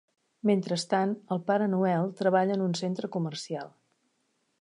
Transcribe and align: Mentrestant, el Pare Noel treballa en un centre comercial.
Mentrestant, 0.49 1.11
el 1.35 1.41
Pare 1.49 1.67
Noel 1.73 2.09
treballa 2.21 2.57
en 2.59 2.65
un 2.69 2.73
centre 2.81 3.11
comercial. 3.17 3.71